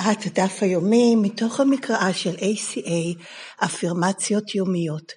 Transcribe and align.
הקראת 0.00 0.26
הדף 0.26 0.62
היומי 0.62 1.16
מתוך 1.16 1.60
המקראה 1.60 2.12
של 2.12 2.34
ACA, 2.34 3.22
אפירמציות 3.64 4.54
יומיות, 4.54 5.12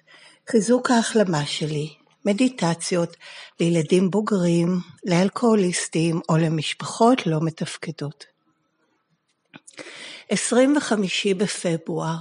חיזוק 0.50 0.90
ההחלמה 0.90 1.46
שלי, 1.46 1.94
מדיטציות 2.24 3.16
לילדים 3.60 4.10
בוגרים, 4.10 4.78
לאלכוהוליסטים 5.04 6.20
או 6.28 6.36
למשפחות 6.36 7.26
לא 7.26 7.38
מתפקדות. 7.42 8.24
25 10.28 11.26
בפברואר, 11.26 12.18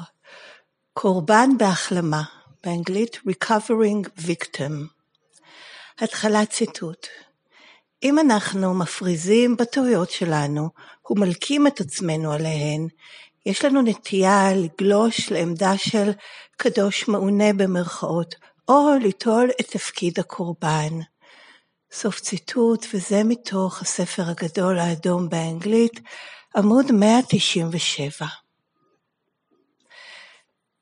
קורבן 0.93 1.49
בהחלמה, 1.57 2.23
באנגלית 2.63 3.19
Recovering 3.27 4.07
Victim. 4.19 4.73
התחלת 5.99 6.49
ציטוט 6.49 7.07
אם 8.03 8.19
אנחנו 8.19 8.73
מפריזים 8.73 9.57
בטעויות 9.57 10.11
שלנו 10.11 10.69
ומלקים 11.09 11.67
את 11.67 11.81
עצמנו 11.81 12.31
עליהן, 12.31 12.87
יש 13.45 13.65
לנו 13.65 13.81
נטייה 13.81 14.49
לגלוש 14.55 15.31
לעמדה 15.31 15.77
של 15.77 16.11
קדוש 16.57 17.07
מעונה 17.07 17.53
במרכאות, 17.53 18.35
או 18.67 18.89
ליטול 19.01 19.49
את 19.59 19.67
תפקיד 19.71 20.19
הקורבן. 20.19 20.99
סוף 21.91 22.19
ציטוט, 22.19 22.85
וזה 22.93 23.23
מתוך 23.23 23.81
הספר 23.81 24.23
הגדול 24.29 24.79
האדום 24.79 25.29
באנגלית, 25.29 25.99
עמוד 26.55 26.91
197. 26.91 28.27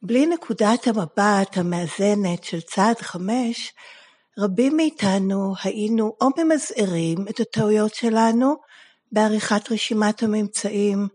בלי 0.01 0.25
נקודת 0.25 0.87
המבט 0.87 1.57
המאזנת 1.57 2.43
של 2.43 2.61
צעד 2.61 3.01
חמש, 3.01 3.73
רבים 4.39 4.77
מאיתנו 4.77 5.53
היינו 5.63 6.15
או 6.21 6.27
ממזערים 6.37 7.27
את 7.29 7.39
הטעויות 7.39 7.95
שלנו 7.95 8.55
בעריכת 9.11 9.71
רשימת 9.71 10.23
הממצאים 10.23 11.07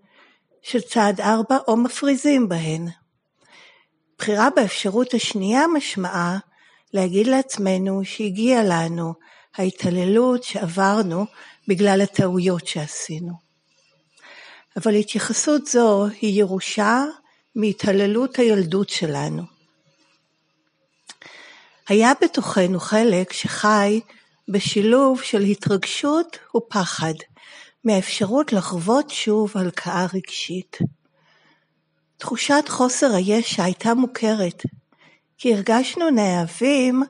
של 0.63 0.81
צעד 0.81 1.21
ארבע 1.21 1.59
או 1.69 1.77
מפריזים 1.77 2.49
בהן. 2.49 2.89
בחירה 4.19 4.49
באפשרות 4.57 5.15
השנייה 5.15 5.67
משמעה 5.67 6.39
להגיד 6.93 7.27
לעצמנו 7.27 8.05
שהגיע 8.05 8.63
לנו 8.65 9.15
ההתעללות 9.57 10.43
שעברנו 10.43 11.27
בגלל 11.69 12.01
הטעויות 12.01 12.67
שעשינו. 12.67 13.33
אבל 14.77 14.95
התייחסות 14.95 15.67
זו 15.67 16.07
היא 16.07 16.41
ירושה 16.41 17.05
מהתעללות 17.55 18.37
הילדות 18.37 18.89
שלנו. 18.89 19.56
היה 21.89 22.13
בתוכנו 22.23 22.81
חלק 22.81 23.33
שחי 23.33 24.01
בשילוב 24.49 25.23
של 25.23 25.43
התרגשות 25.43 26.39
ופחד 26.57 27.15
מהאפשרות 27.85 28.53
לחוות 28.53 29.11
שוב 29.11 29.53
הלקאה 29.55 30.07
רגשית. 30.15 30.79
תחושת 32.17 32.65
חוסר 32.69 33.15
הישע 33.15 33.65
הייתה 33.65 33.95
מוכרת, 33.95 34.63
כי 35.39 35.55
הרגשנו 35.55 36.11
נאהבים 36.11 37.03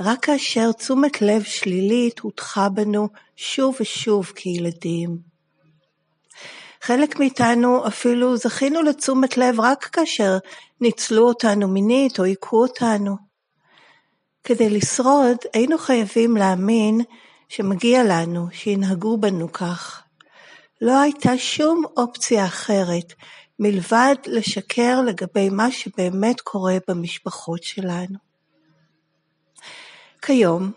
רק 0.00 0.24
כאשר 0.24 0.72
תשומת 0.72 1.22
לב 1.22 1.42
שלילית 1.42 2.18
הוטחה 2.18 2.68
בנו 2.68 3.08
שוב 3.36 3.76
ושוב 3.80 4.26
כילדים. 4.34 5.18
חלק 6.82 7.18
מאיתנו 7.18 7.86
אפילו 7.86 8.36
זכינו 8.36 8.82
לתשומת 8.82 9.36
לב 9.36 9.60
רק 9.60 9.84
כאשר 9.84 10.38
ניצלו 10.80 11.28
אותנו 11.28 11.68
מינית 11.68 12.18
או 12.18 12.24
היכו 12.24 12.62
אותנו. 12.62 13.29
כדי 14.44 14.70
לשרוד 14.70 15.36
היינו 15.52 15.78
חייבים 15.78 16.36
להאמין 16.36 17.00
שמגיע 17.48 18.02
לנו 18.04 18.46
שינהגו 18.52 19.18
בנו 19.18 19.52
כך. 19.52 20.02
לא 20.80 21.00
הייתה 21.00 21.38
שום 21.38 21.84
אופציה 21.96 22.46
אחרת 22.46 23.12
מלבד 23.58 24.14
לשקר 24.26 25.00
לגבי 25.00 25.50
מה 25.50 25.70
שבאמת 25.70 26.40
קורה 26.40 26.76
במשפחות 26.88 27.62
שלנו. 27.62 28.18
כיום 30.22 30.72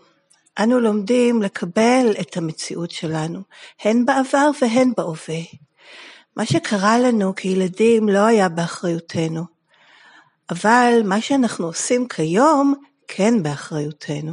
אנו 0.58 0.80
לומדים 0.80 1.42
לקבל 1.42 2.12
את 2.20 2.36
המציאות 2.36 2.90
שלנו, 2.90 3.40
הן 3.84 4.04
בעבר 4.04 4.50
והן 4.60 4.92
בהווה. 4.96 5.42
מה 6.36 6.46
שקרה 6.46 6.98
לנו 6.98 7.34
כילדים 7.34 8.08
לא 8.08 8.26
היה 8.26 8.48
באחריותנו, 8.48 9.44
אבל 10.50 11.00
מה 11.04 11.20
שאנחנו 11.20 11.66
עושים 11.66 12.08
כיום 12.08 12.74
כן 13.08 13.42
באחריותנו. 13.42 14.32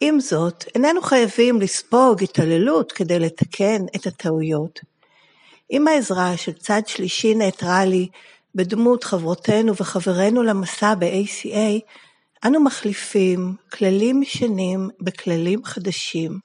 עם 0.00 0.20
זאת, 0.20 0.64
איננו 0.74 1.02
חייבים 1.02 1.60
לספוג 1.60 2.22
התעללות 2.22 2.92
כדי 2.92 3.18
לתקן 3.18 3.84
את 3.96 4.06
הטעויות. 4.06 4.80
עם 5.70 5.88
העזרה 5.88 6.36
של 6.36 6.52
צד 6.52 6.82
שלישי 6.86 7.34
ניטרלי 7.34 8.08
בדמות 8.54 9.04
חברותינו 9.04 9.76
וחברינו 9.76 10.42
למסע 10.42 10.94
ב-ACA, 10.94 11.80
אנו 12.44 12.60
מחליפים 12.60 13.54
כללים 13.72 14.22
ישנים 14.22 14.88
בכללים 15.00 15.64
חדשים. 15.64 16.38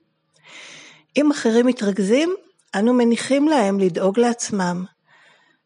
אם 1.18 1.31
אחרים 1.31 1.66
מתרכזים, 1.66 2.35
אנו 2.75 2.94
מניחים 2.94 3.47
להם 3.47 3.80
לדאוג 3.80 4.19
לעצמם. 4.19 4.85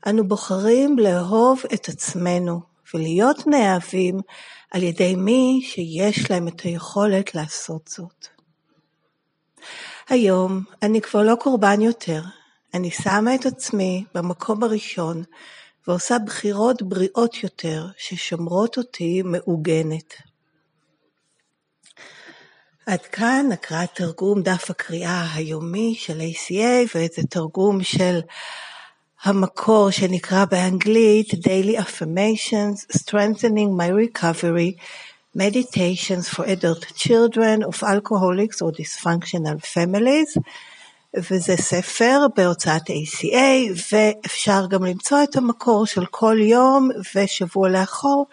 אנו 0.07 0.27
בוחרים 0.27 0.99
לאהוב 0.99 1.61
את 1.73 1.89
עצמנו 1.89 2.61
ולהיות 2.93 3.47
נאהבים 3.47 4.19
על 4.75 4.83
ידי 4.83 5.15
מי 5.15 5.61
שיש 5.63 6.31
להם 6.31 6.47
את 6.47 6.61
היכולת 6.61 7.35
לעשות 7.35 7.87
זאת. 7.87 8.27
היום 10.09 10.63
אני 10.81 11.01
כבר 11.01 11.23
לא 11.23 11.35
קורבן 11.35 11.81
יותר, 11.81 12.21
אני 12.73 12.91
שמה 12.91 13.35
את 13.35 13.45
עצמי 13.45 14.05
במקום 14.13 14.63
הראשון 14.63 15.23
ועושה 15.87 16.19
בחירות 16.19 16.81
בריאות 16.81 17.43
יותר 17.43 17.87
ששומרות 17.97 18.77
אותי 18.77 19.21
מעוגנת. 19.21 20.13
עד 22.85 23.01
כאן 23.01 23.49
הקראת 23.53 23.89
תרגום 23.93 24.41
דף 24.41 24.69
הקריאה 24.69 25.33
היומי 25.33 25.95
של 25.97 26.19
ACA 26.19 26.95
וזה 26.95 27.27
תרגום 27.29 27.83
של 27.83 28.19
המקור 29.25 29.89
שנקרא 29.89 30.45
באנגלית 30.45 31.31
Daily 31.33 31.77
Affirmations, 31.79 32.97
Strengthening 32.97 33.71
My 33.79 33.89
Recovery, 33.89 34.77
Meditations 35.37 36.29
for 36.29 36.43
Adult 36.45 36.85
Children 36.95 37.63
of 37.63 37.83
Alcoholics 37.83 38.61
or 38.61 38.71
Dysfunctional 38.71 39.59
Families, 39.73 40.37
וזה 41.17 41.57
ספר 41.57 42.19
בהוצאת 42.35 42.81
ACA, 42.89 43.71
ואפשר 43.91 44.65
גם 44.69 44.83
למצוא 44.83 45.23
את 45.23 45.35
המקור 45.35 45.85
של 45.85 46.05
כל 46.05 46.37
יום 46.41 46.89
ושבוע 47.15 47.69
לאחור 47.69 48.25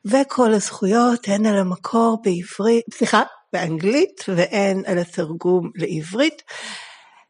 וכל 0.05 0.55
הזכויות 0.55 1.29
הן 1.29 1.47
על 1.47 1.59
המקור 1.59 2.19
בעברית, 2.25 2.85
סליחה, 2.95 3.23
באנגלית, 3.53 4.25
והן 4.29 4.83
על 4.87 4.99
התרגום 4.99 5.71
לעברית. 5.75 6.43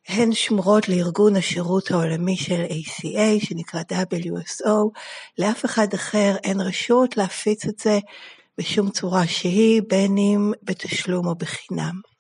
הן 0.09 0.33
שמורות 0.33 0.89
לארגון 0.89 1.37
השירות 1.37 1.91
העולמי 1.91 2.37
של 2.37 2.65
ACA 2.65 3.47
שנקרא 3.47 3.81
WSO, 3.91 4.91
לאף 5.39 5.65
אחד 5.65 5.95
אחר 5.95 6.37
אין 6.45 6.61
רשות 6.61 7.17
להפיץ 7.17 7.67
את 7.67 7.79
זה 7.79 7.99
בשום 8.59 8.91
צורה 8.91 9.27
שהיא, 9.27 9.83
בין 9.89 10.19
אם 10.19 10.53
בתשלום 10.63 11.27
או 11.27 11.35
בחינם. 11.35 12.14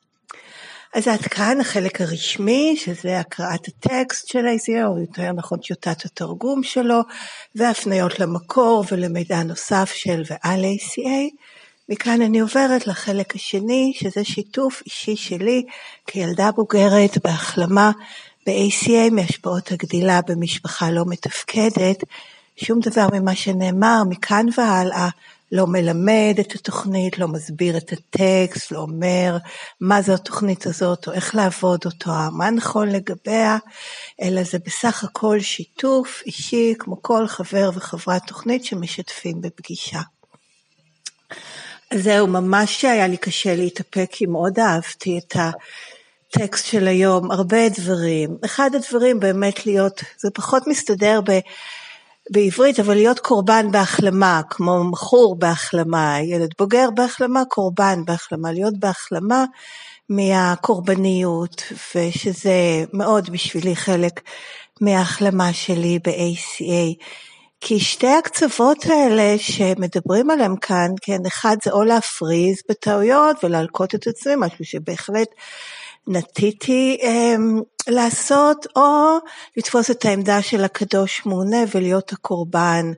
אז 0.94 1.08
עד 1.08 1.20
כאן 1.20 1.60
החלק 1.60 2.00
הרשמי, 2.00 2.76
שזה 2.76 3.18
הקראת 3.20 3.68
הטקסט 3.68 4.28
של 4.28 4.46
ה-ACA, 4.46 4.86
או 4.86 4.98
יותר 4.98 5.32
נכון 5.32 5.58
טיוטת 5.58 6.04
התרגום 6.04 6.62
שלו, 6.62 7.00
והפניות 7.54 8.20
למקור 8.20 8.84
ולמידע 8.90 9.42
נוסף 9.42 9.92
של 9.94 10.22
ועל 10.30 10.64
ACA. 10.64 11.36
מכאן 11.88 12.22
אני 12.22 12.40
עוברת 12.40 12.86
לחלק 12.86 13.34
השני, 13.34 13.92
שזה 13.96 14.24
שיתוף 14.24 14.82
אישי 14.86 15.16
שלי 15.16 15.62
כילדה 16.06 16.50
בוגרת 16.52 17.18
בהחלמה 17.24 17.90
ב-ACA 18.46 19.10
מהשפעות 19.12 19.72
הגדילה 19.72 20.20
במשפחה 20.28 20.90
לא 20.90 21.04
מתפקדת. 21.06 22.04
שום 22.56 22.80
דבר 22.80 23.06
ממה 23.12 23.34
שנאמר 23.34 24.02
מכאן 24.08 24.46
והלאה 24.58 25.08
לא 25.52 25.66
מלמד 25.66 26.34
את 26.40 26.52
התוכנית, 26.52 27.18
לא 27.18 27.28
מסביר 27.28 27.76
את 27.76 27.92
הטקסט, 27.92 28.72
לא 28.72 28.78
אומר 28.78 29.36
מה 29.80 30.02
זו 30.02 30.14
התוכנית 30.14 30.66
הזאת 30.66 31.08
או 31.08 31.12
איך 31.12 31.34
לעבוד 31.34 31.80
אותו, 31.84 32.10
מה 32.32 32.50
נכון 32.50 32.88
לגביה, 32.88 33.58
אלא 34.22 34.42
זה 34.42 34.58
בסך 34.66 35.04
הכל 35.04 35.40
שיתוף 35.40 36.22
אישי 36.26 36.74
כמו 36.78 37.02
כל 37.02 37.26
חבר 37.26 37.70
וחברת 37.74 38.22
תוכנית 38.26 38.64
שמשתפים 38.64 39.40
בפגישה. 39.40 40.00
זהו, 41.94 42.26
ממש 42.26 42.84
היה 42.84 43.06
לי 43.06 43.16
קשה 43.16 43.56
להתאפק, 43.56 44.08
כי 44.10 44.26
מאוד 44.26 44.58
אהבתי 44.58 45.18
את 45.18 45.36
הטקסט 45.36 46.66
של 46.66 46.88
היום, 46.88 47.30
הרבה 47.30 47.68
דברים. 47.68 48.36
אחד 48.44 48.70
הדברים 48.74 49.20
באמת 49.20 49.66
להיות, 49.66 50.02
זה 50.18 50.28
פחות 50.30 50.66
מסתדר 50.66 51.20
ב... 51.20 51.38
בעברית, 52.30 52.80
אבל 52.80 52.94
להיות 52.94 53.18
קורבן 53.18 53.70
בהחלמה, 53.70 54.40
כמו 54.50 54.84
מכור 54.84 55.36
בהחלמה, 55.38 56.16
ילד 56.20 56.50
בוגר 56.58 56.88
בהחלמה, 56.94 57.42
קורבן 57.48 58.04
בהחלמה, 58.04 58.52
להיות 58.52 58.78
בהחלמה 58.78 59.44
מהקורבניות, 60.08 61.62
ושזה 61.94 62.84
מאוד 62.92 63.30
בשבילי 63.30 63.76
חלק 63.76 64.20
מההחלמה 64.80 65.52
שלי 65.52 65.98
ב-ACA. 66.04 67.04
כי 67.60 67.80
שתי 67.80 68.08
הקצוות 68.08 68.84
האלה 68.86 69.38
שמדברים 69.38 70.30
עליהם 70.30 70.56
כאן, 70.56 70.88
כן, 71.02 71.26
אחד 71.26 71.56
זה 71.64 71.70
או 71.70 71.82
להפריז 71.82 72.56
בטעויות 72.68 73.44
ולהלקות 73.44 73.94
את 73.94 74.06
עצמי, 74.06 74.32
משהו 74.38 74.64
שבהחלט 74.64 75.28
נטיתי 76.08 76.98
אה, 77.02 77.34
לעשות, 77.88 78.66
או 78.76 79.18
לתפוס 79.56 79.90
את 79.90 80.04
העמדה 80.04 80.42
של 80.42 80.64
הקדוש 80.64 81.26
מעונה 81.26 81.64
ולהיות 81.74 82.12
הקורבן. 82.12 82.92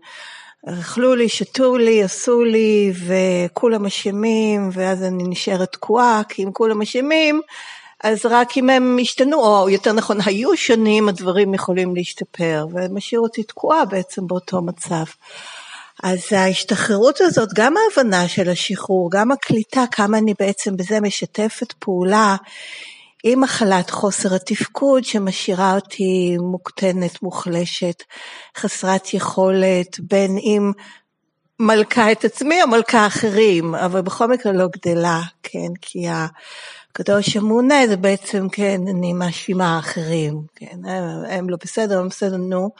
אכלו 0.80 1.14
לי, 1.14 1.28
שתו 1.28 1.76
לי, 1.76 2.02
עשו 2.02 2.44
לי, 2.44 2.92
וכולם 3.06 3.86
אשמים, 3.86 4.70
ואז 4.72 5.02
אני 5.02 5.24
נשארת 5.26 5.72
תקועה, 5.72 6.22
כי 6.28 6.44
אם 6.44 6.52
כולם 6.52 6.82
אשמים, 6.82 7.40
אז 8.04 8.26
רק 8.26 8.58
אם 8.58 8.70
הם 8.70 8.98
השתנו, 9.00 9.36
או 9.36 9.70
יותר 9.70 9.92
נכון 9.92 10.18
היו 10.24 10.56
שונים, 10.56 11.08
הדברים 11.08 11.54
יכולים 11.54 11.96
להשתפר, 11.96 12.66
ומשאיר 12.72 13.20
אותי 13.20 13.42
תקועה 13.42 13.84
בעצם 13.84 14.26
באותו 14.26 14.62
מצב. 14.62 15.04
אז 16.02 16.32
ההשתחררות 16.32 17.20
הזאת, 17.20 17.48
גם 17.54 17.74
ההבנה 17.76 18.28
של 18.28 18.50
השחרור, 18.50 19.10
גם 19.10 19.32
הקליטה, 19.32 19.84
כמה 19.92 20.18
אני 20.18 20.34
בעצם 20.38 20.76
בזה 20.76 21.00
משתפת 21.00 21.72
פעולה 21.72 22.36
עם 23.24 23.40
מחלת 23.40 23.90
חוסר 23.90 24.34
התפקוד 24.34 25.04
שמשאירה 25.04 25.74
אותי 25.74 26.36
מוקטנת, 26.40 27.22
מוחלשת, 27.22 28.02
חסרת 28.56 29.14
יכולת, 29.14 30.00
בין 30.00 30.38
אם 30.38 30.72
מלכה 31.60 32.12
את 32.12 32.24
עצמי 32.24 32.62
או 32.62 32.68
מלכה 32.68 33.06
אחרים, 33.06 33.74
אבל 33.74 34.00
בכל 34.00 34.26
מקרה 34.26 34.52
לא 34.52 34.66
גדלה, 34.66 35.20
כן, 35.42 35.68
כי 35.80 36.06
הקדוש 36.08 37.36
המעונה 37.36 37.86
זה 37.86 37.96
בעצם, 37.96 38.48
כן, 38.48 38.80
אני 38.90 39.12
מאשימה 39.12 39.78
אחרים, 39.78 40.42
כן, 40.56 40.84
הם, 40.84 41.24
הם 41.28 41.50
לא 41.50 41.56
בסדר, 41.64 42.00
הם 42.00 42.08
בסדר, 42.08 42.36
נו, 42.36 42.70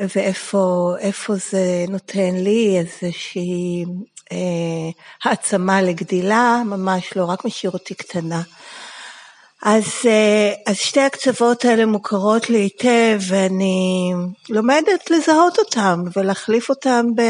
ואיפה 0.00 1.34
זה 1.50 1.84
נותן 1.88 2.34
לי 2.34 2.78
איזושהי 2.78 3.84
אה, 4.32 4.90
העצמה 5.24 5.82
לגדילה, 5.82 6.62
ממש 6.66 7.16
לא, 7.16 7.24
רק 7.24 7.44
משאיר 7.44 7.72
אותי 7.72 7.94
קטנה. 7.94 8.42
אז, 9.62 9.84
אה, 10.06 10.52
אז 10.66 10.76
שתי 10.76 11.00
הקצוות 11.00 11.64
האלה 11.64 11.86
מוכרות 11.86 12.50
לי 12.50 12.58
היטב, 12.58 13.20
ואני 13.28 14.12
לומדת 14.48 15.10
לזהות 15.10 15.58
אותם 15.58 16.02
ולהחליף 16.16 16.70
אותם 16.70 17.06
ב... 17.16 17.22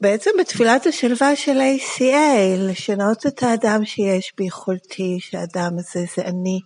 בעצם 0.00 0.30
בתפילת 0.40 0.86
השלווה 0.86 1.36
של 1.36 1.60
ACA, 1.60 2.58
לשנות 2.58 3.26
את 3.26 3.42
האדם 3.42 3.84
שיש 3.84 4.32
ביכולתי, 4.38 5.18
שהאדם 5.20 5.70
הזה 5.78 6.04
זה 6.16 6.22
אני. 6.22 6.60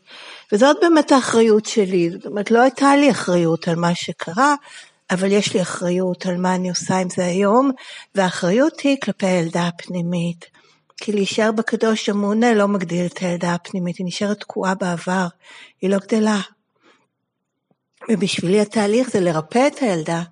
וזאת 0.52 0.76
באמת 0.80 1.12
האחריות 1.12 1.66
שלי, 1.66 2.10
זאת 2.10 2.26
אומרת 2.26 2.50
לא 2.50 2.60
הייתה 2.60 2.96
לי 2.96 3.10
אחריות 3.10 3.68
על 3.68 3.76
מה 3.76 3.94
שקרה, 3.94 4.54
אבל 5.10 5.32
יש 5.32 5.54
לי 5.54 5.62
אחריות 5.62 6.26
על 6.26 6.36
מה 6.36 6.54
אני 6.54 6.70
עושה 6.70 6.96
עם 6.96 7.08
זה 7.10 7.24
היום, 7.24 7.70
והאחריות 8.14 8.80
היא 8.80 8.96
כלפי 9.02 9.26
הילדה 9.26 9.68
הפנימית. 9.68 10.54
כי 11.04 11.12
להישאר 11.12 11.52
בקדוש 11.52 12.08
המעונה 12.08 12.54
לא 12.54 12.68
מגדיל 12.68 13.06
את 13.06 13.18
הילדה 13.18 13.54
הפנימית, 13.54 13.96
היא 13.96 14.06
נשארת 14.06 14.40
תקועה 14.40 14.74
בעבר, 14.74 15.26
היא 15.80 15.90
לא 15.90 15.98
גדלה. 15.98 16.40
ובשבילי 18.10 18.60
התהליך 18.60 19.10
זה 19.10 19.20
לרפא 19.20 19.66
את 19.66 19.78
הילדה, 19.78 20.22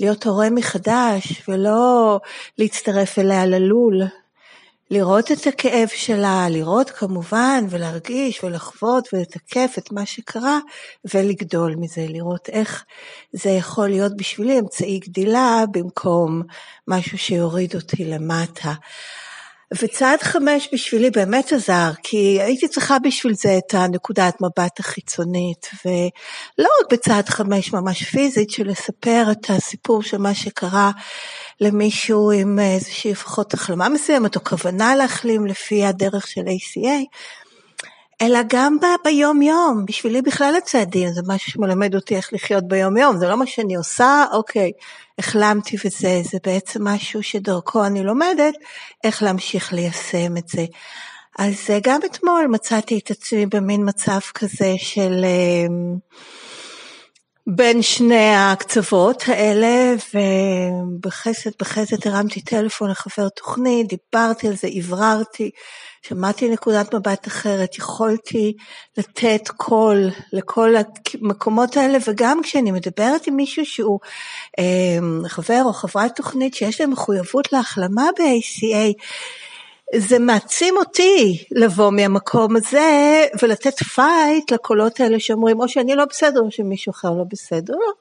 להיות 0.00 0.26
הורה 0.26 0.50
מחדש 0.50 1.48
ולא 1.48 2.20
להצטרף 2.58 3.18
אליה 3.18 3.46
ללול, 3.46 4.02
לראות 4.90 5.32
את 5.32 5.46
הכאב 5.46 5.88
שלה, 5.88 6.46
לראות 6.50 6.90
כמובן 6.90 7.64
ולהרגיש 7.70 8.44
ולחוות 8.44 9.08
ולתקף 9.12 9.74
את 9.78 9.92
מה 9.92 10.06
שקרה 10.06 10.58
ולגדול 11.14 11.74
מזה, 11.74 12.06
לראות 12.08 12.48
איך 12.48 12.84
זה 13.32 13.50
יכול 13.50 13.88
להיות 13.88 14.16
בשבילי 14.16 14.58
אמצעי 14.58 14.98
גדילה 14.98 15.64
במקום 15.72 16.42
משהו 16.88 17.18
שיוריד 17.18 17.74
אותי 17.74 18.04
למטה. 18.04 18.72
וצעד 19.80 20.22
חמש 20.22 20.68
בשבילי 20.72 21.10
באמת 21.10 21.52
עזר, 21.52 21.90
כי 22.02 22.38
הייתי 22.40 22.68
צריכה 22.68 22.98
בשביל 22.98 23.34
זה 23.34 23.58
את 23.58 23.74
הנקודת 23.74 24.34
מבט 24.40 24.80
החיצונית, 24.80 25.70
ולא 25.84 26.68
רק 26.80 26.92
בצעד 26.92 27.28
חמש 27.28 27.72
ממש 27.72 28.02
פיזית, 28.02 28.50
של 28.50 28.68
לספר 28.68 29.24
את 29.32 29.50
הסיפור 29.50 30.02
של 30.02 30.18
מה 30.18 30.34
שקרה 30.34 30.90
למישהו 31.60 32.30
עם 32.30 32.58
איזושהי 32.58 33.10
לפחות 33.10 33.54
החלמה 33.54 33.88
מסוימת, 33.88 34.36
או 34.36 34.44
כוונה 34.44 34.94
להחלים 34.96 35.46
לפי 35.46 35.84
הדרך 35.84 36.26
של 36.26 36.40
ACA, 36.40 37.04
אלא 38.22 38.38
גם 38.48 38.78
ב- 38.80 39.04
ביום 39.04 39.42
יום, 39.42 39.84
בשבילי 39.86 40.22
בכלל 40.22 40.54
הצעדים, 40.58 41.12
זה 41.12 41.20
משהו 41.26 41.52
שמלמד 41.52 41.94
אותי 41.94 42.16
איך 42.16 42.32
לחיות 42.32 42.68
ביום 42.68 42.96
יום, 42.96 43.18
זה 43.18 43.28
לא 43.28 43.36
מה 43.36 43.46
שאני 43.46 43.74
עושה, 43.74 44.24
אוקיי, 44.32 44.72
החלמתי 45.18 45.76
וזה, 45.84 46.20
זה 46.30 46.38
בעצם 46.44 46.88
משהו 46.88 47.22
שדרכו 47.22 47.84
אני 47.84 48.02
לומדת 48.02 48.54
איך 49.04 49.22
להמשיך 49.22 49.72
ליישם 49.72 50.36
את 50.36 50.48
זה. 50.48 50.64
אז 51.38 51.54
אה, 51.70 51.78
גם 51.82 52.00
אתמול 52.04 52.46
מצאתי 52.50 52.98
את 52.98 53.10
עצמי 53.10 53.46
במין 53.46 53.88
מצב 53.88 54.18
כזה 54.34 54.74
של 54.78 55.24
אמ, 55.24 55.96
בין 57.54 57.82
שני 57.82 58.34
הקצוות 58.36 59.22
האלה, 59.26 59.94
ובחסד 60.14 61.50
בחסד 61.60 62.08
הרמתי 62.08 62.40
טלפון 62.40 62.90
לחבר 62.90 63.28
תוכנית, 63.28 63.86
דיברתי 63.88 64.48
על 64.48 64.56
זה, 64.56 64.68
הבררתי. 64.72 65.50
שמעתי 66.08 66.48
נקודת 66.48 66.94
מבט 66.94 67.26
אחרת, 67.26 67.78
יכולתי 67.78 68.52
לתת 68.98 69.48
קול 69.56 70.10
לכל 70.32 70.74
המקומות 71.20 71.76
האלה, 71.76 71.98
וגם 72.06 72.40
כשאני 72.42 72.70
מדברת 72.70 73.26
עם 73.26 73.36
מישהו 73.36 73.66
שהוא 73.66 74.00
אה, 74.58 75.28
חבר 75.28 75.62
או 75.64 75.72
חברת 75.72 76.16
תוכנית 76.16 76.54
שיש 76.54 76.80
להם 76.80 76.90
מחויבות 76.90 77.52
להחלמה 77.52 78.08
ב-ACA, 78.18 79.02
זה 79.96 80.18
מעצים 80.18 80.76
אותי 80.76 81.44
לבוא 81.50 81.90
מהמקום 81.90 82.56
הזה 82.56 83.24
ולתת 83.42 83.78
פייט 83.78 84.52
לקולות 84.52 85.00
האלה 85.00 85.20
שאומרים 85.20 85.60
או 85.60 85.68
שאני 85.68 85.94
לא 85.94 86.04
בסדר 86.04 86.40
או 86.40 86.50
שמישהו 86.50 86.90
אחר 86.90 87.10
לא 87.10 87.24
בסדר. 87.30 87.74
לא, 87.74 87.92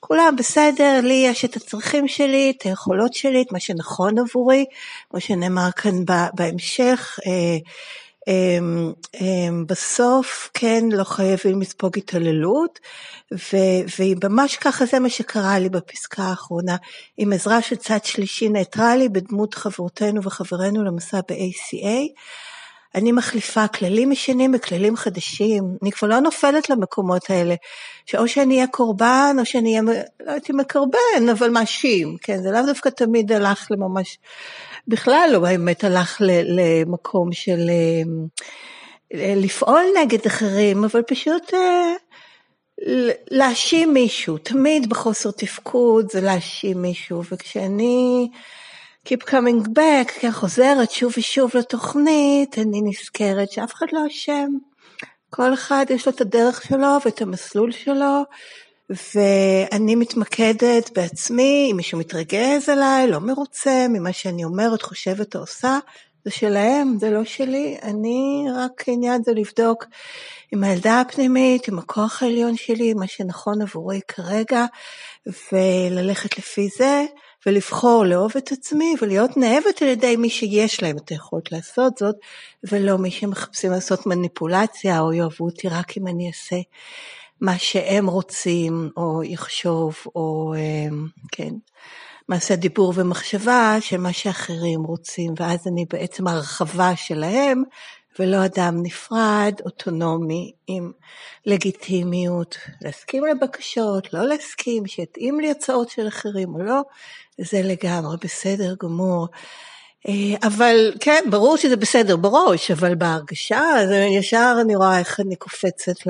כולם 0.00 0.34
בסדר, 0.38 1.00
לי 1.02 1.24
יש 1.26 1.44
את 1.44 1.56
הצרכים 1.56 2.08
שלי, 2.08 2.52
את 2.56 2.62
היכולות 2.62 3.14
שלי, 3.14 3.42
את 3.42 3.52
מה 3.52 3.60
שנכון 3.60 4.18
עבורי, 4.18 4.64
כמו 5.10 5.20
שנאמר 5.20 5.68
כאן 5.76 6.04
בהמשך, 6.34 7.18
אה, 7.26 7.58
בסוף 9.66 10.50
כן 10.54 10.84
לא 10.92 11.04
חייבים 11.04 11.60
לספוג 11.60 11.98
התעללות, 11.98 12.78
וממש 13.98 14.56
ככה 14.56 14.86
זה 14.86 14.98
מה 14.98 15.08
שקרה 15.08 15.58
לי 15.58 15.68
בפסקה 15.68 16.22
האחרונה, 16.22 16.76
עם 17.16 17.32
עזרה 17.32 17.62
של 17.62 17.76
צד 17.76 18.04
שלישי 18.04 18.48
ניטרלי 18.48 19.08
בדמות 19.08 19.54
חברותינו 19.54 20.22
וחברינו 20.22 20.84
למסע 20.84 21.20
ב-ACA. 21.28 22.12
אני 22.94 23.12
מחליפה 23.12 23.68
כללים 23.68 24.12
ישנים 24.12 24.52
בכללים 24.52 24.96
חדשים, 24.96 25.64
אני 25.82 25.92
כבר 25.92 26.08
לא 26.08 26.20
נופלת 26.20 26.70
למקומות 26.70 27.30
האלה, 27.30 27.54
שאו 28.06 28.28
שאני 28.28 28.54
אהיה 28.54 28.66
קורבן 28.66 29.36
או 29.40 29.46
שאני 29.46 29.70
אהיה, 29.70 29.82
לא 30.26 30.32
הייתי 30.32 30.52
מקרבן, 30.52 31.28
אבל 31.32 31.50
מאשים, 31.50 32.16
כן, 32.22 32.42
זה 32.42 32.50
לאו 32.50 32.66
דווקא 32.66 32.88
תמיד 32.88 33.32
הלך 33.32 33.66
לממש, 33.70 34.18
בכלל 34.88 35.28
לא 35.32 35.38
באמת 35.38 35.84
הלך 35.84 36.22
למקום 36.44 37.32
של 37.32 37.70
אה, 39.14 39.34
לפעול 39.36 39.84
נגד 40.00 40.26
אחרים, 40.26 40.84
אבל 40.84 41.02
פשוט 41.02 41.54
אה, 41.54 41.92
להאשים 43.30 43.94
מישהו, 43.94 44.38
תמיד 44.38 44.88
בחוסר 44.88 45.30
תפקוד 45.30 46.10
זה 46.12 46.20
להאשים 46.20 46.82
מישהו, 46.82 47.22
וכשאני 47.30 48.28
Keep 49.06 49.28
coming 49.30 49.68
back, 49.78 50.12
כן, 50.20 50.32
חוזרת 50.32 50.90
שוב 50.90 51.12
ושוב 51.18 51.50
לתוכנית, 51.54 52.58
אני 52.58 52.80
נזכרת 52.82 53.50
שאף 53.50 53.74
אחד 53.74 53.86
לא 53.92 54.00
אשם. 54.06 54.48
כל 55.30 55.54
אחד 55.54 55.86
יש 55.90 56.06
לו 56.06 56.12
את 56.12 56.20
הדרך 56.20 56.62
שלו 56.62 56.98
ואת 57.04 57.22
המסלול 57.22 57.72
שלו, 57.72 58.22
ואני 58.90 59.94
מתמקדת 59.94 60.90
בעצמי, 60.94 61.68
אם 61.72 61.76
מישהו 61.76 61.98
מתרגז 61.98 62.68
עליי, 62.68 63.06
לא 63.08 63.20
מרוצה 63.20 63.86
ממה 63.88 64.12
שאני 64.12 64.44
אומרת, 64.44 64.82
חושבת 64.82 65.34
או 65.34 65.40
עושה, 65.40 65.78
זה 66.24 66.30
שלהם, 66.30 66.96
זה 67.00 67.10
לא 67.10 67.24
שלי, 67.24 67.76
אני 67.82 68.46
רק 68.56 68.84
עניין 68.86 69.22
זה 69.22 69.32
לבדוק 69.32 69.84
עם 70.52 70.64
הילדה 70.64 71.00
הפנימית, 71.00 71.68
עם 71.68 71.78
הכוח 71.78 72.22
העליון 72.22 72.56
שלי, 72.56 72.94
מה 72.94 73.06
שנכון 73.06 73.62
עבורי 73.62 74.00
כרגע, 74.08 74.64
וללכת 75.52 76.38
לפי 76.38 76.68
זה. 76.78 77.04
ולבחור 77.46 78.04
לאהוב 78.04 78.32
את 78.36 78.52
עצמי 78.52 78.94
ולהיות 79.00 79.36
נאהבת 79.36 79.82
על 79.82 79.88
ידי 79.88 80.16
מי 80.16 80.30
שיש 80.30 80.82
להם 80.82 80.96
את 80.96 81.08
היכולת 81.08 81.52
לעשות 81.52 81.98
זאת, 81.98 82.16
ולא 82.70 82.98
מי 82.98 83.10
שמחפשים 83.10 83.70
לעשות 83.70 84.06
מניפולציה 84.06 85.00
או 85.00 85.12
יאהבו 85.12 85.44
אותי 85.44 85.68
רק 85.68 85.98
אם 85.98 86.06
אני 86.06 86.28
אעשה 86.28 86.56
מה 87.40 87.58
שהם 87.58 88.06
רוצים, 88.06 88.90
או 88.96 89.22
יחשוב, 89.24 89.96
או 90.14 90.54
אמ, 90.56 91.06
כן, 91.32 91.54
מעשה 92.28 92.56
דיבור 92.56 92.92
ומחשבה 92.96 93.76
של 93.80 93.96
מה 93.96 94.12
שאחרים 94.12 94.82
רוצים, 94.82 95.34
ואז 95.38 95.66
אני 95.66 95.84
בעצם 95.90 96.26
הרחבה 96.26 96.96
שלהם, 96.96 97.62
ולא 98.18 98.44
אדם 98.44 98.82
נפרד, 98.82 99.54
אוטונומי, 99.64 100.52
עם 100.66 100.92
לגיטימיות, 101.46 102.56
להסכים 102.80 103.24
לבקשות, 103.26 104.12
לא 104.12 104.26
להסכים, 104.26 104.86
שיתאים 104.86 105.40
לי 105.40 105.50
הצעות 105.50 105.90
של 105.90 106.08
אחרים 106.08 106.54
או 106.54 106.62
לא, 106.62 106.80
זה 107.38 107.62
לגמרי 107.62 108.16
בסדר 108.20 108.74
גמור. 108.82 109.28
אה, 110.08 110.46
אבל 110.46 110.92
כן, 111.00 111.24
ברור 111.30 111.56
שזה 111.56 111.76
בסדר 111.76 112.16
בראש, 112.16 112.70
אבל 112.70 112.94
בהרגשה, 112.94 113.62
ישר 114.18 114.56
אני 114.60 114.76
רואה 114.76 114.98
איך 114.98 115.20
אני 115.20 115.36
קופצת 115.36 116.06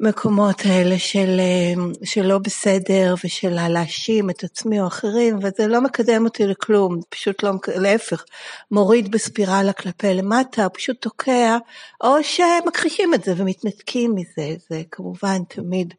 למקומות 0.00 0.62
האלה 0.64 0.98
של, 0.98 1.40
אה, 1.40 1.82
של 2.04 2.26
לא 2.26 2.38
בסדר 2.38 3.14
ושל 3.24 3.68
להאשים 3.68 4.30
את 4.30 4.44
עצמי 4.44 4.80
או 4.80 4.86
אחרים, 4.86 5.38
וזה 5.38 5.66
לא 5.66 5.80
מקדם 5.80 6.24
אותי 6.24 6.46
לכלום, 6.46 7.00
פשוט 7.08 7.42
לא, 7.42 7.50
להפך, 7.76 8.24
מוריד 8.70 9.10
בספירלה 9.10 9.72
כלפי 9.72 10.14
למטה, 10.14 10.68
פשוט 10.68 11.00
תוקע, 11.00 11.56
או 12.00 12.14
שמכחישים 12.22 13.14
את 13.14 13.24
זה 13.24 13.34
ומתנתקים 13.36 14.14
מזה, 14.14 14.54
זה 14.68 14.82
כמובן 14.90 15.44
תמיד 15.48 15.94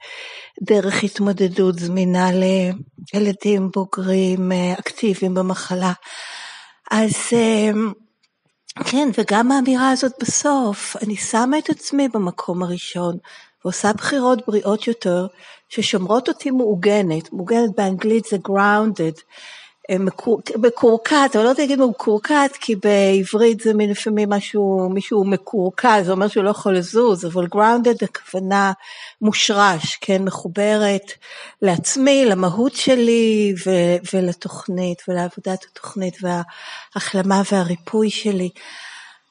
דרך 0.62 1.04
התמודדות 1.04 1.80
זמינה 1.80 2.30
לילדים 3.14 3.70
בוגרים 3.74 4.52
אה, 4.52 4.74
אקטיביים 4.80 5.34
במחלה. 5.34 5.94
אז 6.92 7.14
אה, 7.34 7.72
כן, 8.80 9.10
וגם 9.18 9.52
האמירה 9.52 9.92
הזאת 9.92 10.12
בסוף, 10.22 10.96
אני 11.04 11.16
שמה 11.16 11.58
את 11.58 11.70
עצמי 11.70 12.08
במקום 12.08 12.64
הראשון 12.64 13.18
ועושה 13.66 13.94
בחירות 13.94 14.48
בריאות 14.48 14.88
יותר, 14.88 15.28
ששומרות 15.70 16.28
אותי 16.28 16.52
מעוגנת, 16.52 17.34
מעוגנת 17.34 17.70
באנגלית 17.78 18.26
זה 18.26 18.38
grounded, 18.48 19.22
מקורקעת, 20.58 21.36
אבל 21.36 21.44
לא 21.44 21.50
רוצה 21.50 21.62
להגיד 21.62 21.80
מקורקעת, 21.80 22.52
כי 22.52 22.76
בעברית 22.76 23.60
זה 23.60 23.72
לפעמים 23.74 24.30
משהו, 24.30 24.90
מישהו 24.90 25.26
מקורקע, 25.26 26.04
זה 26.04 26.12
אומר 26.12 26.28
שהוא 26.28 26.44
לא 26.44 26.50
יכול 26.50 26.78
לזוז, 26.78 27.26
אבל 27.26 27.46
grounded 27.56 28.06
הכוונה 28.06 28.72
מושרש, 29.22 29.98
כן, 30.02 30.24
מחוברת 30.24 31.12
לעצמי, 31.62 32.26
למהות 32.26 32.76
שלי 32.76 33.54
ו- 33.66 33.98
ולתוכנית 34.14 35.02
ולעבודת 35.08 35.66
התוכנית 35.72 36.18
וההחלמה 36.22 37.42
והריפוי 37.52 38.10
שלי. 38.10 38.50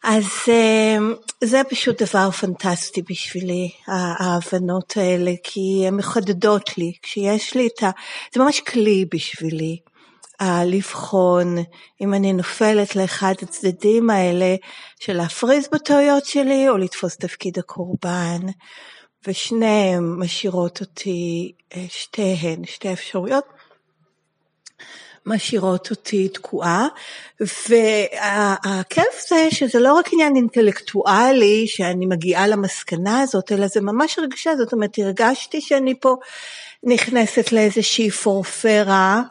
אז 0.05 0.25
אמ, 0.49 1.15
זה 1.45 1.63
פשוט 1.71 2.03
דבר 2.03 2.31
פנטסטי 2.31 3.03
בשבילי, 3.11 3.71
ההבנות 3.87 4.95
האלה, 4.97 5.33
כי 5.43 5.85
הן 5.87 5.95
מחדדות 5.95 6.79
לי, 6.79 6.93
כשיש 7.03 7.55
לי 7.55 7.67
את 7.67 7.83
ה... 7.83 7.91
זה 8.35 8.41
ממש 8.41 8.61
כלי 8.61 9.05
בשבילי. 9.15 9.90
לבחון 10.67 11.57
אם 12.01 12.15
אני 12.15 12.33
נופלת 12.33 12.97
לאחד 12.97 13.35
הצדדים 13.43 14.11
האלה 14.11 14.55
של 15.01 15.13
להפריז 15.13 15.69
בטעויות 15.73 16.25
שלי 16.25 16.69
או 16.69 16.77
לתפוס 16.77 17.17
תפקיד 17.17 17.59
הקורבן. 17.59 18.41
ושניהם 19.27 20.21
משאירות 20.21 20.81
אותי, 20.81 21.53
אה, 21.77 21.85
שתיהן, 21.89 22.65
שתי 22.65 22.93
אפשרויות, 22.93 23.45
משאירות 25.27 25.91
אותי 25.91 26.29
תקועה, 26.29 26.89
והכיף 27.41 29.29
זה 29.29 29.49
שזה 29.51 29.79
לא 29.79 29.95
רק 29.95 30.09
עניין 30.13 30.37
אינטלקטואלי 30.37 31.67
שאני 31.67 32.07
מגיעה 32.07 32.47
למסקנה 32.47 33.21
הזאת, 33.21 33.53
אלא 33.53 33.67
זה 33.67 33.81
ממש 33.81 34.19
הרגשה, 34.19 34.57
זאת 34.57 34.73
אומרת 34.73 34.99
הרגשתי 34.99 35.61
שאני 35.61 35.95
פה 36.01 36.17
נכנסת 36.83 37.53
לאיזושהי 37.53 38.11
פורפרה, 38.11 39.23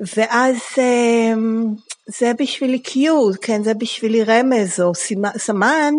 ואז 0.00 0.56
אמ, 0.78 1.64
זה 2.06 2.32
בשבילי 2.38 2.78
קיו, 2.78 3.30
כן, 3.42 3.62
זה 3.62 3.74
בשבילי 3.74 4.24
רמז 4.24 4.80
או 4.80 4.92
סמן, 5.36 5.94